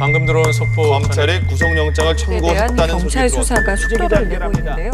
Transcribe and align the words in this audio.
방금 0.00 0.24
들어온 0.24 0.50
속보 0.50 0.82
검찰이 0.82 1.46
구속영장을 1.46 2.16
청구했다는 2.16 2.86
경찰 2.86 3.28
소식이 3.28 3.42
수사가 3.44 3.76
속도를 3.76 4.28
내고 4.30 4.50
있는데요. 4.56 4.90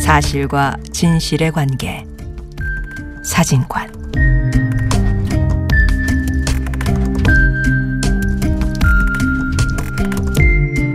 사실과 0.00 0.78
진실의 0.94 1.52
관계 1.52 2.02
사진관 3.22 3.92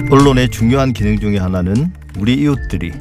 언론의 0.10 0.50
중요한 0.50 0.92
기능 0.92 1.19
중에 1.19 1.37
하나는 1.37 1.93
우리 2.18 2.33
이웃들이 2.33 2.93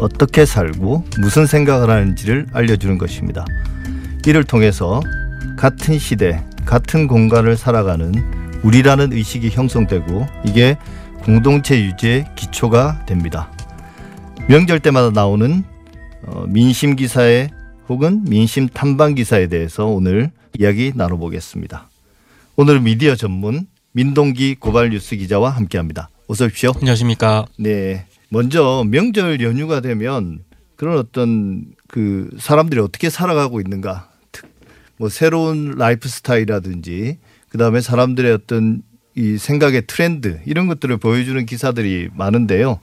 어떻게 0.00 0.44
살고 0.44 1.04
무슨 1.20 1.46
생각을 1.46 1.90
하는지를 1.90 2.48
알려주는 2.52 2.98
것입니다. 2.98 3.44
이를 4.26 4.42
통해서 4.42 5.00
같은 5.56 5.96
시대, 6.00 6.42
같은 6.70 7.08
공간을 7.08 7.56
살아가는 7.56 8.14
우리라는 8.62 9.12
의식이 9.12 9.50
형성되고 9.50 10.28
이게 10.46 10.78
공동체 11.24 11.82
유지의 11.82 12.26
기초가 12.36 13.06
됩니다. 13.06 13.50
명절 14.48 14.78
때마다 14.78 15.10
나오는 15.10 15.64
어, 16.22 16.44
민심 16.46 16.94
기사에 16.94 17.48
혹은 17.88 18.22
민심 18.22 18.68
탐방 18.68 19.16
기사에 19.16 19.48
대해서 19.48 19.86
오늘 19.86 20.30
이야기 20.60 20.92
나눠보겠습니다. 20.94 21.90
오늘 22.54 22.80
미디어 22.80 23.16
전문 23.16 23.66
민동기 23.90 24.54
고발 24.60 24.90
뉴스 24.90 25.16
기자와 25.16 25.50
함께합니다. 25.50 26.08
어서 26.28 26.44
오십시오. 26.44 26.70
안녕하십니까. 26.76 27.46
네. 27.58 28.06
먼저 28.28 28.84
명절 28.86 29.40
연휴가 29.40 29.80
되면 29.80 30.44
그런 30.76 30.98
어떤 30.98 31.64
그 31.88 32.30
사람들이 32.38 32.80
어떻게 32.80 33.10
살아가고 33.10 33.60
있는가. 33.60 34.09
특- 35.00 35.02
뭐 35.02 35.08
새로운 35.08 35.74
라이프 35.78 36.08
스타일이라든지 36.08 37.18
그다음에 37.48 37.80
사람들의 37.80 38.32
어떤 38.32 38.82
이 39.16 39.38
생각의 39.38 39.84
트렌드 39.86 40.40
이런 40.46 40.66
것들을 40.68 40.96
보여주는 40.98 41.44
기사들이 41.46 42.10
많은데요. 42.14 42.80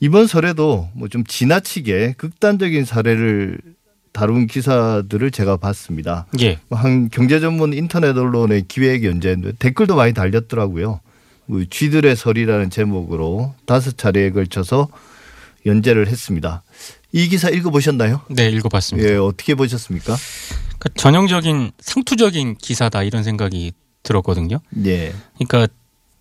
이번 0.00 0.26
설에도 0.26 0.88
뭐 0.94 1.08
좀 1.08 1.24
지나치게 1.24 2.14
극단적인 2.18 2.84
사례를 2.84 3.58
다룬 4.12 4.46
기사들을 4.46 5.30
제가 5.30 5.56
봤습니다. 5.56 6.26
예. 6.40 6.58
한 6.70 7.08
경제 7.10 7.38
전문 7.40 7.72
인터넷 7.72 8.16
언론의 8.16 8.64
기획 8.68 9.04
연재인데 9.04 9.52
댓글도 9.58 9.94
많이 9.96 10.12
달렸더라고요. 10.14 11.00
뭐 11.46 11.62
쥐들의 11.68 12.16
설이라는 12.16 12.70
제목으로 12.70 13.54
다섯 13.66 13.96
차례에 13.96 14.30
걸쳐서 14.30 14.88
연재를 15.64 16.08
했습니다. 16.08 16.62
이 17.12 17.28
기사 17.28 17.48
읽어보셨나요? 17.50 18.20
네, 18.30 18.48
읽어봤습니다. 18.50 19.08
예, 19.08 19.16
어떻게 19.16 19.54
보셨습니까? 19.54 20.16
그러니까 20.86 21.00
전형적인 21.02 21.72
상투적인 21.78 22.56
기사다 22.56 23.02
이런 23.02 23.24
생각이 23.24 23.72
들었거든요. 24.02 24.60
예, 24.84 25.12
그러니까 25.38 25.66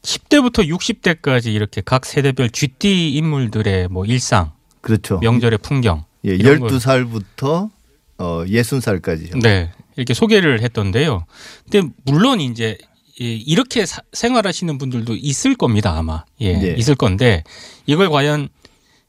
10대부터 0.02 0.68
60대까지 0.68 1.54
이렇게 1.54 1.82
각 1.84 2.06
세대별 2.06 2.50
쥐띠 2.50 3.14
인물들의 3.16 3.88
뭐 3.90 4.06
일상, 4.06 4.52
그렇죠. 4.82 5.20
명절의 5.20 5.60
풍경, 5.60 6.04
예, 6.26 6.36
이런 6.36 6.60
걸- 6.60 6.70
12살부터 6.70 7.70
어, 8.18 8.44
60살까지요. 8.46 9.42
네, 9.42 9.72
이렇게 9.98 10.14
소개를 10.14 10.62
했던데요. 10.62 11.26
근데 11.70 11.90
물론 12.06 12.40
이제 12.42 12.78
이- 13.20 13.44
이렇게 13.46 13.86
사- 13.86 14.02
생활하시는 14.14 14.78
분들도 14.78 15.16
있을 15.16 15.56
겁니다, 15.56 15.96
아마. 15.98 16.24
예, 16.42 16.54
네. 16.58 16.76
있을 16.78 16.96
건데 16.96 17.44
이걸 17.86 18.10
과연 18.10 18.50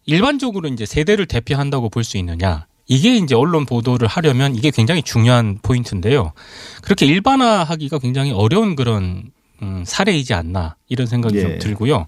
일반적으로 0.07 0.69
이제 0.69 0.87
세대를 0.87 1.27
대표한다고 1.27 1.89
볼 1.91 2.05
수 2.05 2.17
있느냐? 2.19 2.67
이게 2.89 3.17
이제 3.17 3.35
언론 3.35 3.67
보도를 3.67 4.07
하려면 4.09 4.55
이게 4.55 4.71
굉장히 4.71 5.03
중요한 5.03 5.59
포인트인데요. 5.63 6.33
그렇게 6.83 7.07
일반화하기가 7.07 7.99
굉장히 7.99 8.33
어려운 8.33 8.77
그런 8.77 9.31
음, 9.63 9.85
사례이지 9.87 10.35
않나 10.35 10.77
이런 10.89 11.07
생각이 11.07 11.37
예. 11.37 11.43
좀 11.43 11.59
들고요. 11.59 12.07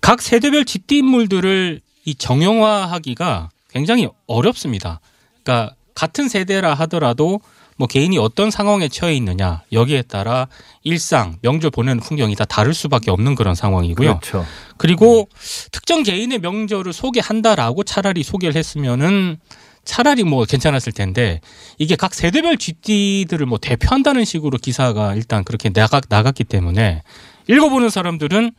각 0.00 0.22
세대별 0.22 0.64
쥐띠 0.64 0.98
인물들을 0.98 1.80
이 2.04 2.14
정형화하기가 2.14 3.50
굉장히 3.70 4.08
어렵습니다. 4.26 5.00
그러니까 5.42 5.74
같은 5.94 6.28
세대라 6.28 6.74
하더라도 6.74 7.40
뭐 7.76 7.86
개인이 7.88 8.16
어떤 8.18 8.50
상황에 8.50 8.88
처해 8.88 9.14
있느냐 9.16 9.62
여기에 9.72 10.02
따라 10.02 10.46
일상 10.82 11.36
명절 11.42 11.70
보내는 11.70 12.00
풍경이 12.00 12.34
다 12.36 12.44
다를 12.44 12.74
수밖에 12.74 13.10
없는 13.10 13.34
그런 13.34 13.54
상황이고요. 13.54 14.20
그렇죠. 14.20 14.46
그리고 14.76 15.28
특정 15.70 16.02
개인의 16.02 16.40
명절을 16.40 16.92
소개한다라고 16.92 17.82
차라리 17.82 18.22
소개를 18.22 18.56
했으면은 18.56 19.38
차라리 19.84 20.22
뭐 20.22 20.44
괜찮았을 20.44 20.92
텐데 20.92 21.40
이게 21.78 21.96
각 21.96 22.14
세대별 22.14 22.56
쥐띠들을 22.56 23.46
뭐 23.46 23.58
대표한다는 23.58 24.24
식으로 24.24 24.58
기사가 24.58 25.14
일단 25.14 25.44
그렇게 25.44 25.70
나가, 25.70 26.00
나갔기 26.08 26.44
때문에 26.44 27.02
읽어보는 27.48 27.90
사람들은 27.90 28.52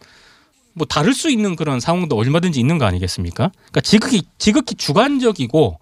뭐 0.73 0.87
다를 0.87 1.13
수 1.13 1.29
있는 1.29 1.55
그런 1.55 1.79
상황도 1.79 2.17
얼마든지 2.17 2.59
있는 2.59 2.77
거 2.77 2.85
아니겠습니까? 2.85 3.51
그러니까 3.53 3.81
지극히 3.81 4.23
지극히 4.37 4.75
주관적이고 4.75 5.79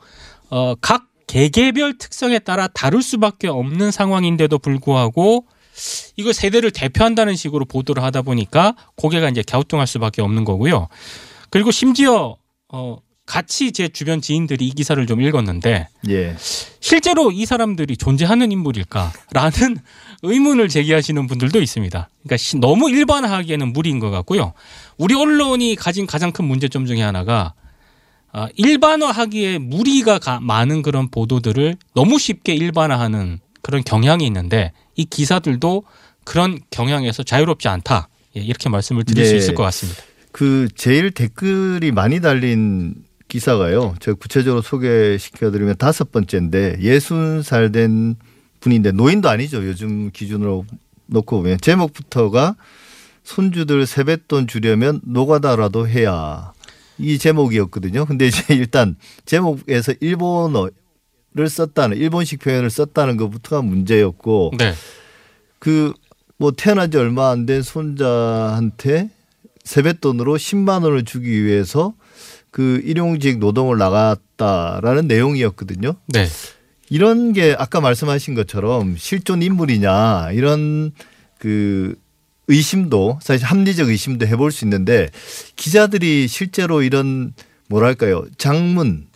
어, 0.50 0.76
각 0.82 1.06
개개별 1.28 1.98
특성에 1.98 2.40
따라 2.40 2.68
다를 2.68 3.02
수밖에 3.02 3.48
없는 3.48 3.92
상황인데도 3.92 4.60
불구하고 4.60 5.46
이걸 6.18 6.34
세대를 6.34 6.72
대표한다는 6.72 7.36
식으로 7.36 7.66
보도를 7.66 8.04
하다 8.04 8.24
보니까 8.24 8.76
고개가 8.96 9.30
이제 9.30 9.42
갸우뚱할 9.42 9.88
수밖에 9.88 10.22
없는 10.22 10.44
거고요. 10.44 10.90
그리고 11.50 11.72
심지어 11.72 12.36
어 12.68 12.98
같이 13.32 13.72
제 13.72 13.88
주변 13.88 14.20
지인들이 14.20 14.68
이 14.68 14.72
기사를 14.72 15.08
좀 15.08 15.22
읽었는데 15.22 15.88
예, 16.10 16.36
실제로 16.82 17.32
이 17.32 17.46
사람들이 17.46 17.96
존재하는 17.96 18.52
인물일까라는 18.52 19.78
의문을 20.24 20.68
제기하시는 20.68 21.28
분들도 21.28 21.62
있습니다. 21.62 22.10
그러니까 22.24 22.36
시- 22.38 22.58
너무 22.58 22.90
일반화하기에는 22.90 23.72
무리인 23.72 24.00
것 24.00 24.10
같고요. 24.12 24.52
우리 24.98 25.16
언론이 25.16 25.76
가진 25.78 26.06
가장 26.08 26.34
큰 26.34 26.44
문제점 26.44 26.86
중에 26.86 27.02
하나가 27.02 27.54
아, 28.34 28.50
일반화하기에 28.58 29.60
무리가 29.60 30.20
가- 30.20 30.42
많은 30.42 30.82
그런 30.82 31.10
보도들을 31.10 31.78
너무 31.96 32.20
쉽게 32.20 32.54
일반화하는 32.54 33.40
그런 33.62 33.82
경향이 33.86 34.26
있는데 34.28 34.74
이 34.98 35.06
기사들도 35.06 35.84
그런 36.26 36.60
경향에서 36.70 37.24
자유롭지 37.24 37.70
않다. 37.70 38.10
예, 38.36 38.42
이렇게 38.42 38.68
말씀을 38.68 39.06
드릴 39.06 39.26
수 39.26 39.32
네. 39.32 39.38
있을 39.38 39.56
것 39.56 39.64
같습니다. 39.64 40.02
그 40.34 40.68
제일 40.76 41.12
댓글이 41.12 41.92
많이 41.94 42.20
달린 42.20 42.96
기사가요. 43.32 43.96
제가 44.02 44.18
구체적으로 44.20 44.62
소개시켜드리면 44.62 45.78
다섯 45.78 46.12
번째인데 46.12 46.80
예순 46.82 47.44
살 47.44 47.72
된 47.72 48.16
분인데 48.60 48.92
노인도 48.92 49.30
아니죠. 49.30 49.66
요즘 49.66 50.12
기준으로 50.12 50.66
놓고 51.08 51.38
보면 51.38 51.60
제목부터가 51.62 52.58
손주들 53.24 53.86
세뱃돈 53.86 54.48
주려면 54.48 55.00
노가다라도 55.06 55.88
해야 55.88 56.52
이 56.98 57.18
제목이었거든요. 57.18 58.06
근데 58.06 58.28
이제 58.28 58.44
일단 58.54 58.98
제목에서 59.26 59.94
일본어를 60.02 60.72
썼다는 61.48 61.96
일본식 61.98 62.42
표현을 62.42 62.70
썼다는 62.70 63.16
것부터가 63.16 63.62
문제였고 63.62 64.52
네. 64.58 64.74
그뭐 65.60 66.52
태어난 66.58 66.92
지 66.92 66.98
얼마 66.98 67.30
안 67.30 67.46
된 67.46 67.62
손자한테 67.62 69.10
세뱃돈으로 69.64 70.36
10만 70.36 70.84
원을 70.84 71.06
주기 71.06 71.46
위해서 71.46 71.94
그 72.52 72.82
일용직 72.84 73.40
노동을 73.40 73.78
나갔다라는 73.78 75.08
내용이었거든요. 75.08 75.96
네. 76.08 76.28
이런 76.90 77.32
게 77.32 77.56
아까 77.58 77.80
말씀하신 77.80 78.36
것처럼 78.36 78.98
실존 78.98 79.42
인물이냐 79.42 80.32
이런 80.34 80.92
그 81.40 81.96
의심도 82.50 83.20
사실 83.22 83.46
합리적 83.46 83.88
의심도 83.88 84.28
해볼 84.28 84.52
수 84.52 84.66
있는데 84.66 85.10
기자들이 85.56 86.28
실제로 86.28 86.82
이런 86.82 87.34
뭐랄까요 87.70 88.26
장문 88.38 89.08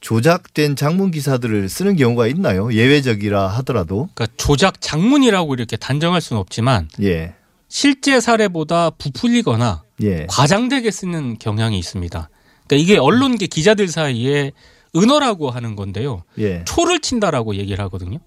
조작된 0.00 0.74
장문 0.74 1.12
기사들을 1.12 1.68
쓰는 1.68 1.94
경우가 1.94 2.26
있나요? 2.26 2.72
예외적이라 2.72 3.46
하더라도 3.58 4.08
그러니까 4.14 4.34
조작 4.36 4.80
장문이라고 4.80 5.54
이렇게 5.54 5.76
단정할 5.76 6.20
수는 6.20 6.40
없지만 6.40 6.88
예 7.00 7.34
실제 7.68 8.20
사례보다 8.20 8.90
부풀리거나 8.90 9.84
예. 10.02 10.26
과장되게 10.28 10.90
쓰는 10.90 11.38
경향이 11.38 11.78
있습니다. 11.78 12.28
그러니까 12.70 12.76
이게 12.76 12.98
언론계 12.98 13.48
기자들 13.48 13.88
사이에 13.88 14.52
은어라고 14.94 15.50
하는 15.50 15.74
건데요. 15.74 16.22
예. 16.38 16.64
초를 16.64 17.00
친다라고 17.00 17.56
얘기를 17.56 17.82
하거든요. 17.84 18.18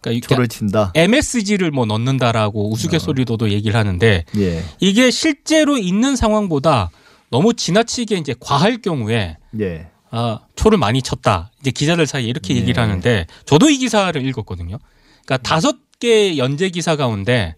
그러니까 0.00 0.26
초를 0.26 0.48
친다. 0.48 0.90
MSG를 0.96 1.70
뭐 1.70 1.86
넣는다라고 1.86 2.72
우스갯소리로도 2.72 3.50
얘기를 3.50 3.78
하는데 3.78 4.24
예. 4.36 4.64
이게 4.80 5.12
실제로 5.12 5.78
있는 5.78 6.16
상황보다 6.16 6.90
너무 7.30 7.54
지나치게 7.54 8.16
이제 8.16 8.34
과할 8.40 8.82
경우에 8.82 9.36
예. 9.60 9.86
아, 10.10 10.40
초를 10.56 10.78
많이 10.78 11.00
쳤다. 11.00 11.52
이제 11.60 11.70
기자들 11.70 12.06
사이에 12.08 12.26
이렇게 12.26 12.54
얘기를 12.54 12.74
네. 12.74 12.80
하는데 12.80 13.26
저도 13.46 13.70
이 13.70 13.78
기사를 13.78 14.20
읽었거든요. 14.26 14.78
그러니까 15.24 15.48
다섯 15.48 15.76
개 16.00 16.36
연재 16.36 16.70
기사 16.70 16.96
가운데 16.96 17.54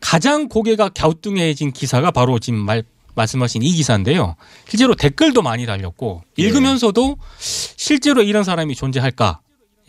가장 0.00 0.48
고개가 0.48 0.90
갸우뚱해진 0.90 1.72
기사가 1.72 2.12
바로 2.12 2.38
지금 2.38 2.60
말 2.60 2.84
말씀하신 3.18 3.62
이 3.62 3.72
기사인데요. 3.72 4.36
실제로 4.66 4.94
댓글도 4.94 5.42
많이 5.42 5.66
달렸고 5.66 6.22
예. 6.38 6.42
읽으면서도 6.42 7.18
실제로 7.38 8.22
이런 8.22 8.44
사람이 8.44 8.74
존재할까? 8.74 9.40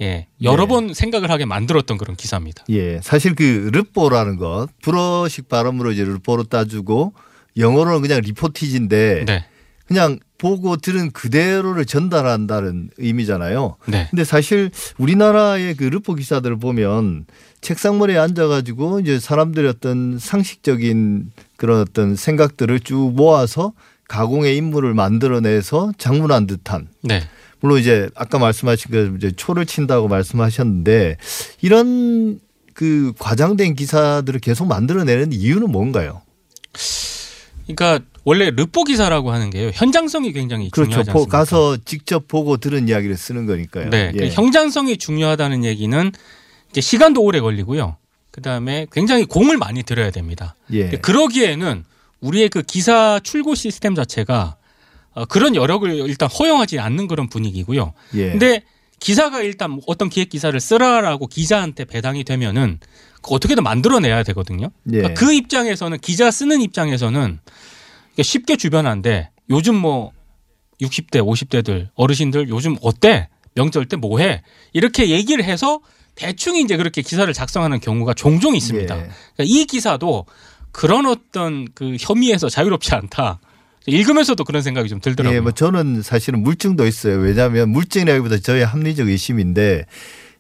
예, 0.01 0.27
여러 0.41 0.63
네. 0.63 0.69
번 0.69 0.93
생각을 0.93 1.29
하게 1.29 1.45
만들었던 1.45 1.97
그런 1.97 2.15
기사입니다. 2.15 2.63
예, 2.69 2.99
사실 3.01 3.35
그 3.35 3.69
르뽀라는 3.73 4.37
것 4.37 4.67
불어식 4.81 5.49
발음으로 5.49 5.91
이제 5.91 6.03
르뽀로 6.03 6.43
따주고 6.43 7.13
영어로는 7.57 8.01
그냥 8.01 8.21
리포티지인데 8.21 9.25
네. 9.25 9.45
그냥 9.85 10.19
보고 10.37 10.77
들은 10.77 11.11
그대로를 11.11 11.85
전달한다는 11.85 12.91
의미잖아요. 12.97 13.75
네. 13.87 14.07
근데 14.09 14.23
사실 14.23 14.71
우리나라의 14.97 15.75
그 15.75 15.83
르포 15.83 16.15
기사들을 16.15 16.59
보면 16.59 17.25
책상머리에 17.61 18.17
앉아가지고 18.17 19.01
이제 19.01 19.19
사람들의 19.19 19.69
어떤 19.69 20.17
상식적인 20.19 21.31
그런 21.57 21.81
어떤 21.81 22.15
생각들을 22.15 22.79
쭉 22.81 23.13
모아서 23.15 23.73
가공의 24.07 24.57
인물을 24.57 24.93
만들어내서 24.93 25.91
장문한 25.97 26.47
듯한 26.47 26.87
네. 27.01 27.21
물론 27.59 27.79
이제 27.79 28.09
아까 28.15 28.39
말씀하신 28.39 28.91
그 28.91 29.13
이제 29.17 29.31
초를 29.35 29.65
친다고 29.65 30.07
말씀하셨는데 30.07 31.17
이런 31.61 32.39
그 32.73 33.11
과장된 33.19 33.75
기사들을 33.75 34.39
계속 34.39 34.65
만들어내는 34.67 35.33
이유는 35.33 35.69
뭔가요? 35.71 36.21
그러니까 37.67 37.99
원래 38.23 38.49
르포 38.51 38.83
기사라고 38.83 39.31
하는 39.31 39.49
게요. 39.49 39.71
현장성이 39.73 40.31
굉장히 40.31 40.69
그렇죠. 40.71 40.89
중요하지 40.91 41.11
보- 41.11 41.19
않습니까? 41.19 41.37
가서 41.37 41.77
직접 41.85 42.27
보고 42.27 42.57
들은 42.57 42.87
이야기를 42.87 43.17
쓰는 43.17 43.45
거니까요. 43.45 43.89
네. 43.89 44.11
그 44.15 44.23
예. 44.23 44.29
형장성이 44.29 44.97
중요하다는 44.97 45.63
얘기는 45.65 46.11
이제 46.71 46.81
시간도 46.81 47.21
오래 47.21 47.39
걸리고요. 47.39 47.97
그 48.31 48.41
다음에 48.41 48.85
굉장히 48.91 49.25
공을 49.25 49.57
많이 49.57 49.83
들여야 49.83 50.11
됩니다. 50.11 50.55
예. 50.71 50.89
그러기에는 50.89 51.83
우리의 52.21 52.49
그 52.49 52.61
기사 52.61 53.19
출고 53.23 53.55
시스템 53.55 53.95
자체가 53.95 54.57
어, 55.13 55.25
그런 55.25 55.55
여력을 55.55 55.89
일단 56.07 56.29
허용하지 56.29 56.79
않는 56.79 57.07
그런 57.07 57.27
분위기고요. 57.29 57.93
예. 58.15 58.31
근데 58.31 58.63
기사가 58.99 59.41
일단 59.41 59.79
어떤 59.87 60.09
기획 60.09 60.29
기사를 60.29 60.57
쓰라라고 60.59 61.27
기자한테 61.27 61.85
배당이 61.85 62.23
되면은 62.23 62.79
그 63.21 63.33
어떻게든 63.33 63.63
만들어내야 63.63 64.23
되거든요. 64.23 64.69
예. 64.91 64.97
그러니까 64.97 65.13
그 65.19 65.33
입장에서는 65.33 65.97
기자 65.99 66.29
쓰는 66.31 66.61
입장에서는 66.61 67.39
쉽게 68.21 68.57
주변한데 68.57 69.29
요즘 69.49 69.75
뭐 69.75 70.11
60대, 70.81 71.15
50대들 71.21 71.89
어르신들 71.95 72.49
요즘 72.49 72.75
어때? 72.81 73.27
명절 73.55 73.87
때 73.87 73.97
뭐 73.97 74.19
해? 74.19 74.43
이렇게 74.73 75.09
얘기를 75.09 75.43
해서 75.43 75.79
대충 76.19 76.57
이제 76.57 76.75
그렇게 76.75 77.01
기사를 77.01 77.31
작성하는 77.33 77.79
경우가 77.79 78.13
종종 78.13 78.55
있습니다. 78.55 78.93
예. 78.95 78.99
그러니까 78.99 79.13
이 79.39 79.65
기사도 79.65 80.25
그런 80.71 81.05
어떤 81.05 81.67
그 81.73 81.95
혐의에서 81.99 82.49
자유롭지 82.49 82.93
않다. 82.93 83.39
읽으면서도 83.85 84.43
그런 84.43 84.61
생각이 84.61 84.89
좀 84.89 84.99
들더라고요. 84.99 85.37
예, 85.37 85.41
뭐 85.41 85.51
저는 85.53 86.01
사실은 86.01 86.43
물증도 86.43 86.85
있어요. 86.85 87.17
왜냐하면 87.17 87.69
물증이라기보다 87.69 88.39
저의 88.39 88.65
합리적 88.65 89.07
의심인데 89.07 89.85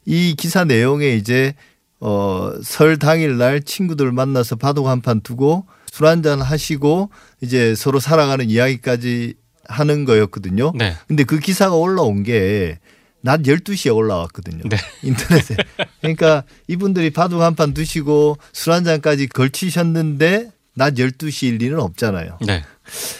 이 0.05 0.35
기사 0.37 0.65
내용에 0.65 1.15
이제 1.15 1.53
어, 2.01 2.51
설 2.63 2.97
당일 2.99 3.37
날 3.37 3.61
친구들 3.61 4.11
만나서 4.11 4.57
바둑 4.57 4.87
한 4.87 5.01
판 5.01 5.21
두고 5.21 5.65
술 5.91 6.07
한잔 6.07 6.41
하시고 6.41 7.09
이제 7.41 7.73
서로 7.75 7.99
살아가는 7.99 8.49
이야기까지 8.49 9.33
하는 9.67 10.05
거였거든요. 10.05 10.73
네. 10.75 10.95
근데 11.07 11.23
그 11.23 11.39
기사가 11.39 11.75
올라온 11.75 12.23
게 12.23 12.79
낮 13.21 13.41
12시에 13.41 13.95
올라왔거든요. 13.95 14.63
네. 14.69 14.77
인터넷에. 15.03 15.55
그러니까 16.01 16.43
이분들이 16.67 17.09
바둑 17.09 17.41
한판 17.41 17.73
드시고 17.73 18.37
술 18.53 18.73
한 18.73 18.83
잔까지 18.83 19.27
걸치셨는데 19.27 20.51
낮 20.75 20.93
12시일 20.95 21.57
리는 21.59 21.79
없잖아요. 21.79 22.37
네. 22.45 22.63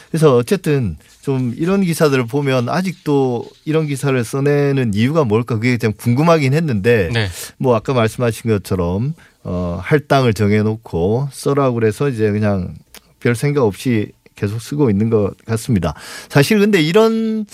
그래서 0.09 0.35
어쨌든 0.37 0.97
좀 1.21 1.53
이런 1.57 1.83
기사들을 1.83 2.25
보면 2.27 2.69
아직도 2.69 3.45
이런 3.65 3.87
기사를 3.87 4.23
써내는 4.23 4.93
이유가 4.93 5.23
뭘까 5.25 5.55
그게 5.55 5.77
좀 5.77 5.91
궁금하긴 5.93 6.53
했는데 6.53 7.09
네. 7.13 7.27
뭐 7.57 7.75
아까 7.75 7.93
말씀하신 7.93 8.49
것처럼 8.49 9.13
어 9.43 9.79
할당을 9.83 10.33
정해놓고 10.33 11.29
써라고 11.31 11.75
그래서 11.75 12.09
이제 12.09 12.31
그냥 12.31 12.73
별 13.19 13.35
생각 13.35 13.63
없이 13.65 14.11
계속 14.35 14.61
쓰고 14.61 14.89
있는 14.89 15.09
것 15.09 15.33
같습니다. 15.45 15.93
사실 16.29 16.59
근데 16.59 16.81
이런 16.81 17.45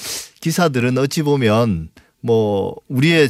기사들은 0.42 0.98
어찌 1.00 1.24
보면 1.24 1.90
뭐 2.26 2.76
우리의 2.88 3.30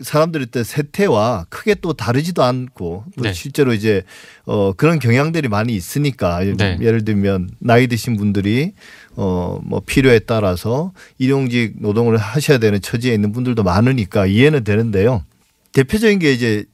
사람들의 0.00 0.48
때 0.48 0.62
세태와 0.62 1.46
크게 1.48 1.76
또 1.76 1.94
다르지도 1.94 2.42
않고 2.44 3.04
또 3.16 3.22
네. 3.22 3.32
실제로 3.32 3.72
이제 3.72 4.02
어 4.44 4.72
그런 4.74 4.98
경향들이 4.98 5.48
많이 5.48 5.74
있으니까 5.74 6.40
네. 6.56 6.78
예를 6.80 7.04
들면 7.04 7.50
나이 7.58 7.88
드신 7.88 8.16
분들이 8.16 8.74
어뭐 9.16 9.82
필요에 9.86 10.20
따라서 10.20 10.92
일용직 11.18 11.76
노동을 11.80 12.16
하셔야 12.16 12.58
되는 12.58 12.80
처지에 12.80 13.14
있는 13.14 13.32
분들도 13.32 13.62
많으니까 13.62 14.26
이해는 14.26 14.62
되는데요. 14.62 15.24
대표적인 15.72 16.18
게 16.18 16.32
이제 16.32 16.64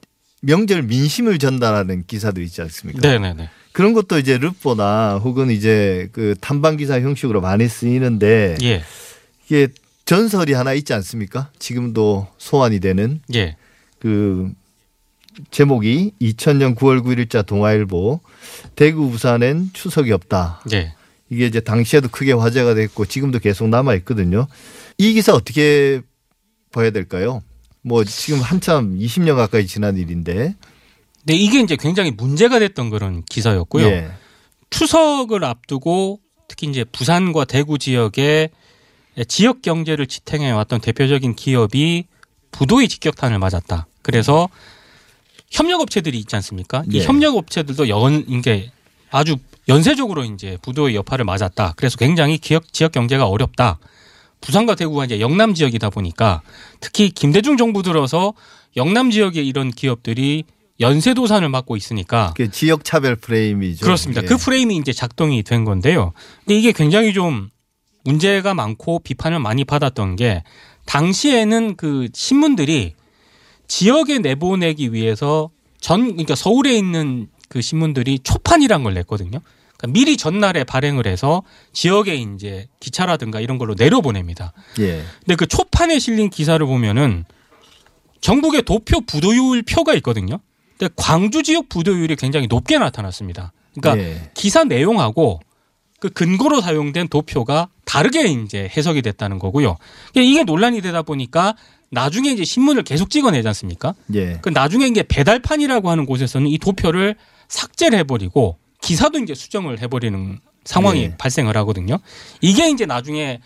명절 0.42 0.82
민심을 0.82 1.38
전달하는 1.38 2.04
기사들 2.06 2.42
있지 2.42 2.60
않습니까? 2.62 3.00
네, 3.00 3.18
네, 3.18 3.32
네. 3.32 3.48
그런 3.72 3.92
것도 3.94 4.18
이제 4.18 4.36
르포나 4.38 5.18
혹은 5.22 5.50
이제 5.50 6.08
그 6.12 6.34
탐방 6.40 6.76
기사 6.76 7.00
형식으로 7.00 7.40
많이 7.40 7.66
쓰이는데 7.68 8.56
예. 8.62 8.82
이게 9.46 9.68
전설이 10.04 10.52
하나 10.52 10.72
있지 10.74 10.92
않습니까? 10.92 11.50
지금도 11.58 12.26
소환이 12.38 12.80
되는 12.80 13.20
예. 13.34 13.56
그 13.98 14.52
제목이 15.50 16.12
2000년 16.20 16.76
9월 16.76 17.02
9일자 17.02 17.44
동아일보 17.46 18.20
대구 18.76 19.10
부산엔 19.10 19.70
추석이 19.72 20.12
없다. 20.12 20.62
예. 20.72 20.94
이게 21.30 21.46
이제 21.46 21.60
당시에도 21.60 22.08
크게 22.08 22.32
화제가 22.32 22.74
됐고 22.74 23.06
지금도 23.06 23.38
계속 23.38 23.68
남아 23.68 23.94
있거든요. 23.96 24.46
이 24.98 25.14
기사 25.14 25.32
어떻게 25.32 26.02
봐야 26.70 26.90
될까요? 26.90 27.42
뭐 27.82 28.04
지금 28.04 28.40
한참 28.40 28.98
20년 28.98 29.36
가까이 29.36 29.66
지난 29.66 29.96
일인데. 29.96 30.54
네, 31.24 31.34
이게 31.34 31.60
이제 31.60 31.76
굉장히 31.76 32.10
문제가 32.10 32.58
됐던 32.58 32.90
그런 32.90 33.24
기사였고요. 33.24 33.86
예. 33.86 34.10
추석을 34.70 35.44
앞두고 35.44 36.20
특히 36.48 36.68
이제 36.68 36.84
부산과 36.84 37.44
대구 37.46 37.78
지역에 37.78 38.50
지역 39.28 39.62
경제를 39.62 40.06
지탱해 40.06 40.50
왔던 40.50 40.80
대표적인 40.80 41.36
기업이 41.36 42.04
부도의 42.50 42.88
직격탄을 42.88 43.38
맞았다. 43.38 43.86
그래서 44.02 44.48
협력업체들이 45.50 46.18
있지 46.18 46.34
않습니까? 46.36 46.82
이 46.90 46.98
예. 46.98 47.04
협력업체들도 47.04 47.88
연 47.88 48.24
이게 48.28 48.70
아주 49.10 49.36
연쇄적으로 49.68 50.24
이제 50.24 50.58
부도의 50.62 50.94
여파를 50.96 51.24
맞았다. 51.24 51.74
그래서 51.76 51.96
굉장히 51.96 52.38
기업 52.38 52.72
지역 52.72 52.92
경제가 52.92 53.26
어렵다. 53.26 53.78
부산과 54.40 54.74
대구가 54.74 55.06
이제 55.06 55.20
영남 55.20 55.54
지역이다 55.54 55.90
보니까 55.90 56.42
특히 56.80 57.10
김대중 57.10 57.56
정부 57.56 57.82
들어서 57.82 58.34
영남 58.76 59.10
지역의 59.10 59.46
이런 59.46 59.70
기업들이 59.70 60.44
연쇄 60.80 61.14
도산을 61.14 61.48
맞고 61.48 61.76
있으니까 61.76 62.34
그 62.36 62.50
지역 62.50 62.84
차별 62.84 63.16
프레임이죠. 63.16 63.84
그렇습니다. 63.84 64.22
예. 64.22 64.26
그 64.26 64.36
프레임이 64.36 64.76
이제 64.76 64.92
작동이 64.92 65.42
된 65.44 65.64
건데요. 65.64 66.12
근데 66.40 66.58
이게 66.58 66.72
굉장히 66.72 67.14
좀 67.14 67.50
문제가 68.04 68.54
많고 68.54 69.00
비판을 69.00 69.38
많이 69.40 69.64
받았던 69.64 70.16
게 70.16 70.44
당시에는 70.86 71.76
그 71.76 72.08
신문들이 72.12 72.94
지역에 73.66 74.18
내보내기 74.18 74.92
위해서 74.92 75.50
전 75.80 76.02
그러니까 76.12 76.34
서울에 76.34 76.76
있는 76.76 77.28
그 77.48 77.60
신문들이 77.60 78.20
초판이란 78.20 78.82
걸 78.82 78.94
냈거든요. 78.94 79.40
그러니까 79.76 79.86
미리 79.98 80.16
전날에 80.16 80.64
발행을 80.64 81.06
해서 81.06 81.42
지역에 81.72 82.14
이제 82.14 82.68
기차라든가 82.80 83.40
이런 83.40 83.58
걸로 83.58 83.74
내려보냅니다. 83.74 84.52
예. 84.80 85.02
근데 85.20 85.36
그 85.36 85.46
초판에 85.46 85.98
실린 85.98 86.30
기사를 86.30 86.64
보면은 86.64 87.24
전국의 88.20 88.62
도표 88.62 89.02
부도율 89.02 89.62
표가 89.62 89.94
있거든요. 89.94 90.40
근데 90.78 90.92
광주 90.96 91.42
지역 91.42 91.68
부도율이 91.68 92.16
굉장히 92.16 92.46
높게 92.46 92.78
나타났습니다. 92.78 93.52
그러니까 93.74 94.02
예. 94.02 94.30
기사 94.34 94.64
내용하고 94.64 95.40
그 96.04 96.10
근거로 96.10 96.60
사용된 96.60 97.08
도표가 97.08 97.68
다르게 97.86 98.26
이제 98.26 98.70
해석이 98.76 99.00
됐다는 99.00 99.38
거고요. 99.38 99.78
이게 100.14 100.44
논란이 100.44 100.82
되다 100.82 101.00
보니까 101.00 101.54
나중에 101.90 102.30
이제 102.30 102.44
신문을 102.44 102.82
계속 102.82 103.08
찍어내지 103.08 103.48
않습니까? 103.48 103.94
예. 104.14 104.38
그 104.42 104.50
나중에 104.50 104.86
이제 104.86 105.02
배달판이라고 105.02 105.88
하는 105.88 106.04
곳에서는 106.04 106.46
이 106.48 106.58
도표를 106.58 107.16
삭제를 107.48 107.98
해버리고 108.00 108.58
기사도 108.82 109.18
이제 109.18 109.34
수정을 109.34 109.80
해버리는 109.80 110.40
상황이 110.64 111.04
예. 111.04 111.16
발생을 111.16 111.56
하거든요. 111.58 111.96
이게 112.42 112.68
이제 112.68 112.84
나중에 112.84 113.40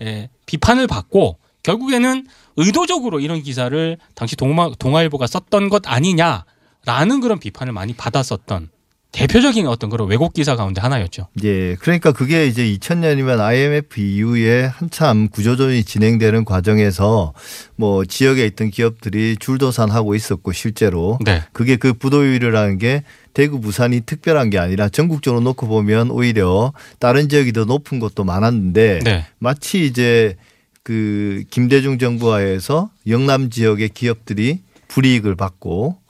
예, 0.00 0.30
비판을 0.46 0.86
받고 0.86 1.38
결국에는 1.64 2.28
의도적으로 2.56 3.18
이런 3.18 3.42
기사를 3.42 3.98
당시 4.14 4.36
동아, 4.36 4.70
동아일보가 4.78 5.26
썼던 5.26 5.68
것 5.68 5.82
아니냐라는 5.86 7.20
그런 7.20 7.40
비판을 7.40 7.72
많이 7.72 7.92
받았었던 7.92 8.68
대표적인 9.14 9.68
어떤 9.68 9.90
그런 9.90 10.08
왜곡 10.08 10.32
기사 10.32 10.56
가운데 10.56 10.80
하나였죠. 10.80 11.28
예. 11.44 11.76
그러니까 11.76 12.10
그게 12.10 12.46
이제 12.46 12.64
2000년이면 12.64 13.40
IMF 13.40 14.00
이후에 14.00 14.64
한참 14.64 15.28
구조조정이 15.28 15.84
진행되는 15.84 16.44
과정에서 16.44 17.32
뭐 17.76 18.04
지역에 18.04 18.44
있던 18.46 18.70
기업들이 18.70 19.36
줄도산하고 19.38 20.16
있었고 20.16 20.52
실제로 20.52 21.18
네. 21.24 21.42
그게 21.52 21.76
그 21.76 21.92
부도율이라는 21.92 22.78
게 22.78 23.04
대구 23.34 23.60
부산이 23.60 24.00
특별한 24.00 24.50
게 24.50 24.58
아니라 24.58 24.88
전국적으로 24.88 25.40
놓고 25.40 25.68
보면 25.68 26.10
오히려 26.10 26.72
다른 26.98 27.28
지역이 27.28 27.52
더 27.52 27.64
높은 27.64 28.00
곳도 28.00 28.24
많았는데 28.24 29.00
네. 29.04 29.26
마치 29.38 29.86
이제 29.86 30.36
그 30.82 31.44
김대중 31.50 31.98
정부 31.98 32.32
하에서 32.32 32.90
영남 33.06 33.48
지역의 33.48 33.90
기업들이 33.90 34.60
불이익을 34.88 35.36
받고 35.36 36.03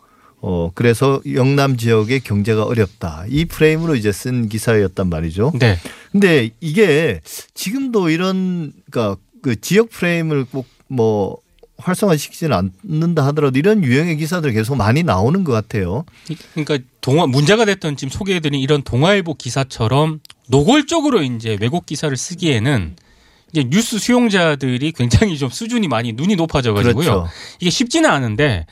어 0.46 0.70
그래서 0.74 1.22
영남 1.32 1.78
지역의 1.78 2.20
경제가 2.20 2.64
어렵다. 2.64 3.24
이 3.30 3.46
프레임으로 3.46 3.94
이제 3.94 4.12
쓴 4.12 4.50
기사였단 4.50 5.08
말이죠. 5.08 5.52
네. 5.58 5.78
근데 6.12 6.50
이게 6.60 7.20
지금도 7.54 8.10
이런 8.10 8.74
그러니까 8.90 9.18
그 9.40 9.58
지역 9.58 9.88
프레임을 9.88 10.44
꼭뭐 10.44 11.38
활성화시키지는 11.78 12.70
않는다 12.84 13.24
하더라도 13.28 13.58
이런 13.58 13.82
유형의 13.82 14.18
기사들 14.18 14.52
계속 14.52 14.76
많이 14.76 15.02
나오는 15.02 15.44
것 15.44 15.52
같아요. 15.52 16.04
그러니까 16.52 16.78
동아 17.00 17.26
문제가 17.26 17.64
됐던 17.64 17.96
지금 17.96 18.10
소개해드린 18.10 18.60
이런 18.60 18.82
동아일보 18.82 19.36
기사처럼 19.36 20.20
노골적으로 20.48 21.22
이제 21.22 21.56
왜곡 21.58 21.86
기사를 21.86 22.14
쓰기에는 22.14 22.96
이제 23.50 23.64
뉴스 23.70 23.98
수용자들이 23.98 24.92
굉장히 24.92 25.38
좀 25.38 25.48
수준이 25.48 25.88
많이 25.88 26.12
눈이 26.12 26.36
높아져가지고요. 26.36 26.94
그렇죠. 26.94 27.28
이게 27.60 27.70
쉽지는 27.70 28.10
않은데 28.10 28.66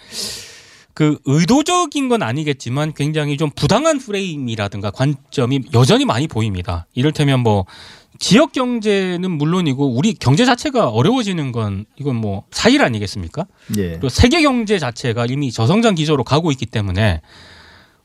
그 0.95 1.19
의도적인 1.25 2.09
건 2.09 2.23
아니겠지만 2.23 2.93
굉장히 2.95 3.37
좀 3.37 3.51
부당한 3.55 3.99
프레임이라든가 3.99 4.91
관점이 4.91 5.61
여전히 5.75 6.05
많이 6.05 6.29
보입니다. 6.29 6.87
이를테면 6.95 7.41
뭐 7.41 7.65
지역 8.19 8.53
경제는 8.53 9.31
물론이고 9.31 9.97
우리 9.97 10.15
경제 10.15 10.45
자체가 10.45 10.91
어려워지는 10.91 11.51
건 11.51 11.87
이건 11.97 12.17
뭐 12.17 12.45
사실 12.51 12.83
아니겠습니까? 12.83 13.47
예. 13.79 13.89
그리고 13.91 14.09
세계 14.09 14.43
경제 14.43 14.79
자체가 14.79 15.27
이미 15.27 15.51
저성장 15.51 15.95
기조로 15.95 16.25
가고 16.25 16.53
있기 16.53 16.67
때문에 16.67 17.21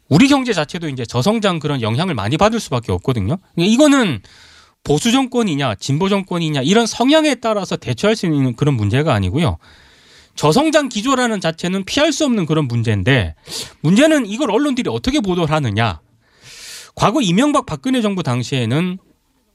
우리 0.09 0.29
경제 0.29 0.53
자체도 0.53 0.87
이제 0.89 1.05
저성장 1.05 1.59
그런 1.59 1.81
영향을 1.81 2.15
많이 2.15 2.37
받을 2.37 2.59
수밖에 2.59 2.91
없거든요. 2.93 3.37
그러니까 3.55 3.73
이거는 3.73 4.21
보수 4.83 5.11
정권이냐 5.11 5.75
진보 5.75 6.07
정권이냐 6.07 6.61
이런 6.61 6.87
성향에 6.87 7.35
따라서 7.35 7.75
대처할 7.75 8.15
수 8.15 8.25
있는 8.25 8.55
그런 8.55 8.75
문제가 8.75 9.13
아니고요. 9.13 9.57
저성장 10.37 10.87
기조라는 10.87 11.41
자체는 11.41 11.83
피할 11.83 12.13
수 12.13 12.23
없는 12.23 12.45
그런 12.45 12.67
문제인데 12.67 13.35
문제는 13.81 14.25
이걸 14.27 14.51
언론들이 14.51 14.89
어떻게 14.89 15.19
보도를 15.19 15.53
하느냐. 15.53 15.99
과거 16.95 17.21
이명박 17.21 17.65
박근혜 17.65 18.01
정부 18.01 18.23
당시에는 18.23 18.97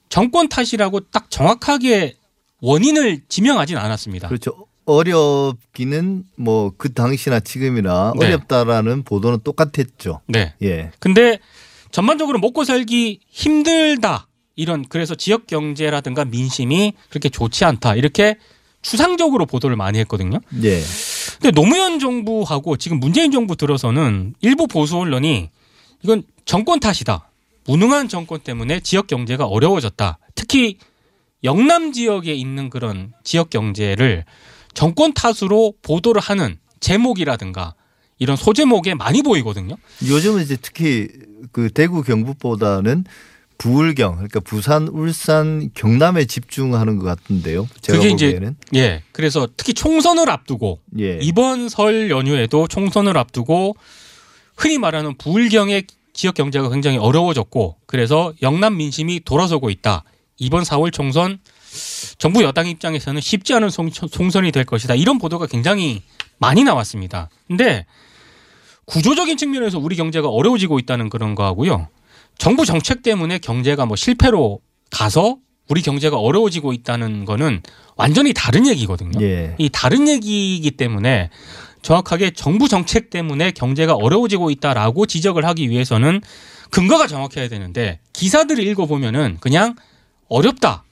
정권 0.08 0.48
탓이라고 0.48 1.00
딱 1.10 1.30
정확하게 1.30 2.16
원인을 2.60 3.22
지명하진 3.28 3.78
않았습니다. 3.78 4.28
그렇죠. 4.28 4.66
어렵기는 4.84 6.24
뭐 6.36 6.72
그 6.76 6.92
당시나 6.92 7.40
지금이나 7.40 8.12
네. 8.18 8.26
어렵다라는 8.26 9.04
보도는 9.04 9.40
똑같았죠. 9.44 10.20
네. 10.26 10.54
예. 10.62 10.90
근데 10.98 11.38
전반적으로 11.92 12.38
먹고 12.38 12.64
살기 12.64 13.20
힘들다. 13.28 14.26
이런 14.56 14.84
그래서 14.88 15.14
지역 15.14 15.46
경제라든가 15.46 16.24
민심이 16.24 16.92
그렇게 17.08 17.28
좋지 17.28 17.64
않다. 17.64 17.94
이렇게 17.94 18.36
추상적으로 18.82 19.46
보도를 19.46 19.76
많이 19.76 19.98
했거든요. 20.00 20.38
예. 20.62 20.82
근데 21.40 21.50
노무현 21.52 21.98
정부하고 21.98 22.76
지금 22.76 23.00
문재인 23.00 23.30
정부 23.32 23.56
들어서는 23.56 24.34
일부 24.40 24.66
보수 24.66 24.98
언론이 24.98 25.50
이건 26.02 26.24
정권 26.44 26.80
탓이다. 26.80 27.30
무능한 27.64 28.08
정권 28.08 28.40
때문에 28.40 28.80
지역 28.80 29.06
경제가 29.06 29.46
어려워졌다. 29.46 30.18
특히 30.34 30.78
영남 31.44 31.92
지역에 31.92 32.34
있는 32.34 32.70
그런 32.70 33.12
지역 33.24 33.50
경제를 33.50 34.24
정권 34.74 35.12
탓으로 35.12 35.74
보도를 35.82 36.20
하는 36.20 36.58
제목이라든가 36.80 37.74
이런 38.18 38.36
소제목에 38.36 38.94
많이 38.94 39.22
보이거든요. 39.22 39.76
요즘은 40.06 40.42
이제 40.42 40.56
특히 40.60 41.08
그 41.50 41.70
대구 41.70 42.02
경북보다는 42.02 43.04
부울경 43.58 44.14
그러니까 44.16 44.40
부산, 44.40 44.88
울산, 44.88 45.70
경남에 45.74 46.24
집중하는 46.24 46.98
것 46.98 47.04
같은데요. 47.04 47.68
제가 47.80 47.98
그게 47.98 48.10
이제 48.10 48.26
보기에는 48.32 48.56
예. 48.74 49.02
그래서 49.12 49.48
특히 49.56 49.72
총선을 49.74 50.28
앞두고 50.30 50.80
예. 50.98 51.18
이번 51.22 51.68
설 51.68 52.10
연휴에도 52.10 52.66
총선을 52.66 53.16
앞두고 53.16 53.76
흔히 54.56 54.78
말하는 54.78 55.16
부울경의 55.16 55.84
지역 56.12 56.34
경제가 56.34 56.68
굉장히 56.70 56.98
어려워졌고 56.98 57.76
그래서 57.86 58.32
영남 58.42 58.76
민심이 58.76 59.20
돌아서고 59.24 59.70
있다. 59.70 60.04
이번 60.38 60.62
4월 60.64 60.92
총선 60.92 61.38
정부 62.18 62.42
여당 62.42 62.66
입장에서는 62.66 63.20
쉽지 63.20 63.54
않은 63.54 63.70
송- 63.70 63.90
총선이 63.90 64.52
될 64.52 64.64
것이다. 64.64 64.94
이런 64.94 65.18
보도가 65.18 65.46
굉장히 65.46 66.02
많이 66.38 66.64
나왔습니다. 66.64 67.30
근데 67.48 67.86
구조적인 68.84 69.36
측면에서 69.36 69.78
우리 69.78 69.96
경제가 69.96 70.28
어려워지고 70.28 70.78
있다는 70.80 71.08
그런 71.08 71.34
거하고요. 71.34 71.88
정부 72.38 72.64
정책 72.64 73.02
때문에 73.02 73.38
경제가 73.38 73.86
뭐 73.86 73.96
실패로 73.96 74.60
가서 74.90 75.38
우리 75.68 75.80
경제가 75.80 76.18
어려워지고 76.18 76.72
있다는 76.72 77.24
거는 77.24 77.62
완전히 77.96 78.32
다른 78.34 78.66
얘기거든요. 78.66 79.20
예. 79.24 79.54
이 79.58 79.68
다른 79.70 80.08
얘기이기 80.08 80.72
때문에 80.72 81.30
정확하게 81.82 82.32
정부 82.32 82.68
정책 82.68 83.10
때문에 83.10 83.52
경제가 83.52 83.94
어려워지고 83.94 84.50
있다라고 84.50 85.06
지적을 85.06 85.44
하기 85.46 85.70
위해서는 85.70 86.20
근거가 86.70 87.06
정확해야 87.06 87.48
되는데 87.48 88.00
기사들을 88.12 88.64
읽어보면은 88.66 89.38
그냥 89.40 89.76
어렵다. 90.28 90.84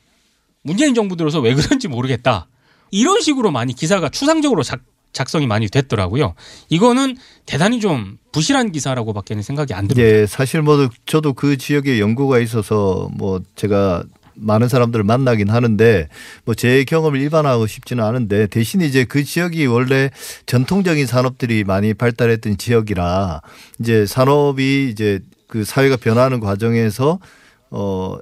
문재인 0.62 0.94
정부 0.94 1.16
들어서 1.16 1.40
왜 1.40 1.54
그런지 1.54 1.88
모르겠다. 1.88 2.48
이런 2.90 3.20
식으로 3.20 3.50
많이 3.50 3.72
기사가 3.72 4.08
추상적으로 4.08 4.62
작, 4.62 4.80
작성이 5.12 5.46
많이 5.46 5.68
됐더라고요. 5.68 6.34
이거는 6.68 7.16
대단히 7.46 7.80
좀 7.80 8.18
부실한 8.32 8.72
기사라고밖에는 8.72 9.42
생각이 9.42 9.74
안 9.74 9.88
듭니다. 9.88 10.08
예, 10.08 10.26
사실 10.26 10.62
뭐 10.62 10.88
저도 11.06 11.32
그 11.32 11.56
지역에 11.56 11.98
연구가 12.00 12.38
있어서 12.38 13.08
뭐 13.16 13.40
제가 13.56 14.04
많은 14.34 14.68
사람들을 14.68 15.04
만나긴 15.04 15.50
하는데 15.50 16.08
뭐 16.44 16.54
제 16.54 16.84
경험을 16.84 17.20
일반화하고 17.20 17.66
싶지는 17.66 18.04
않은데 18.04 18.46
대신 18.46 18.80
이제 18.80 19.04
그 19.04 19.24
지역이 19.24 19.66
원래 19.66 20.10
전통적인 20.46 21.06
산업들이 21.06 21.64
많이 21.64 21.92
발달했던 21.92 22.56
지역이라 22.56 23.42
이제 23.80 24.06
산업이 24.06 24.88
이제 24.90 25.20
그 25.46 25.64
사회가 25.64 25.96
변화하는 25.96 26.40
과정에서 26.40 27.18
어 27.70 28.16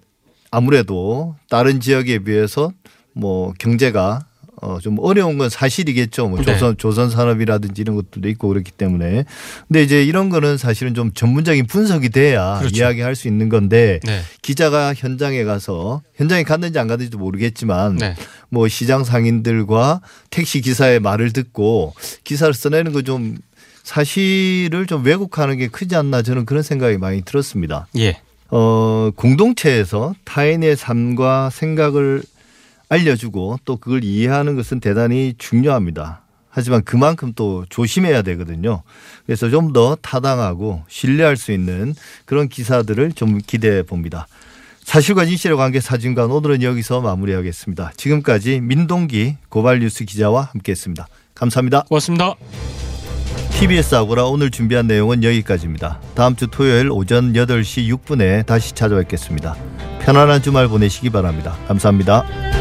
아무래도 0.51 1.37
다른 1.51 1.79
지역에 1.81 2.21
비해서 2.21 2.73
뭐 3.13 3.53
경제가 3.59 4.21
어 4.63 4.79
좀 4.81 4.97
어려운 5.01 5.39
건 5.39 5.49
사실이겠죠. 5.51 6.29
뭐 6.29 6.39
네. 6.39 6.45
조선 6.45 6.77
조선 6.77 7.11
산업이라든지 7.11 7.81
이런 7.83 7.97
것들도 7.97 8.29
있고 8.31 8.49
그렇기 8.49 8.73
때문에. 8.73 9.25
근데 9.67 9.83
이제 9.83 10.05
이런 10.05 10.29
거는 10.29 10.57
사실은 10.57 10.95
좀 10.95 11.13
전문적인 11.13 11.67
분석이 11.67 12.11
돼야 12.11 12.59
그렇죠. 12.59 12.77
이야기할 12.77 13.15
수 13.17 13.29
있는 13.29 13.49
건데 13.49 14.01
네. 14.05 14.21
기자가 14.43 14.95
현장에 14.95 15.45
가서 15.45 16.03
현장에 16.17 16.43
갔는지 16.45 16.79
안 16.79 16.87
갔는지도 16.87 17.19
모르겠지만 17.19 17.97
네. 17.97 18.15
뭐 18.51 18.69
시장 18.69 19.05
상인들과 19.05 20.01
택시 20.31 20.61
기사의 20.61 21.01
말을 21.01 21.33
듣고 21.33 21.95
기사를 22.25 22.53
써내는 22.55 22.93
거 22.93 23.03
좀 23.03 23.37
사실을 23.89 24.87
좀 24.87 25.03
왜곡하는 25.05 25.57
게 25.57 25.69
크지 25.69 25.97
않나 25.97 26.21
저는 26.21 26.45
그런 26.45 26.63
생각이 26.63 26.99
많이 26.99 27.23
들었습니다. 27.23 27.87
예. 27.97 28.19
어, 28.51 29.11
공동체에서 29.17 30.15
타인의 30.25 30.77
삶과 30.77 31.49
생각을 31.51 32.23
알려주고 32.89 33.59
또 33.65 33.77
그걸 33.77 34.05
이해하는 34.05 34.57
것은 34.57 34.81
대단히 34.81 35.35
중요합니다. 35.39 36.23
하지만 36.51 36.83
그만큼 36.83 37.33
또 37.37 37.65
조심해야 37.69 38.23
되거든요. 38.23 38.83
그래서 39.27 39.49
좀 39.51 39.73
더 39.73 39.97
타당하고 39.97 40.83
신뢰할 40.89 41.37
수 41.37 41.53
있는 41.53 41.95
그런 42.25 42.49
기사들을 42.49 43.13
좀 43.13 43.39
기대해 43.47 43.83
봅니다. 43.83 44.27
사실과 44.83 45.27
진실의 45.27 45.57
관계 45.59 45.81
사진관 45.81 46.31
오늘은 46.31 46.63
여기서 46.63 47.03
마무리하겠습니다. 47.03 47.93
지금까지 47.97 48.61
민동기 48.61 49.37
고발뉴스 49.51 50.07
기자와 50.07 50.49
함께했습니다. 50.53 51.07
감사합니다. 51.35 51.83
고맙습니다. 51.83 52.35
TBS 53.51 53.95
아고라 53.97 54.25
오늘 54.25 54.51
준비한 54.51 54.87
내용은 54.87 55.23
여기까지입니다. 55.23 56.01
다음 56.15 56.35
주 56.37 56.47
토요일 56.47 56.91
오전 56.91 57.35
8시 57.35 57.89
6분에 57.95 58.47
다시 58.47 58.73
찾아뵙겠습니다. 58.75 59.55
편안한 60.01 60.41
주말 60.43 60.69
보내시기 60.69 61.11
바랍니다. 61.11 61.57
감사합니다. 61.69 62.58